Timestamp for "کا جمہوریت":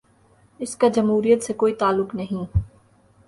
0.75-1.43